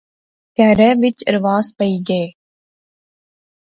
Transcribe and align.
کہرے 0.55 0.89
وچ 1.01 1.17
رواس 1.33 1.67
پئی 1.77 1.95
گے 2.07 2.23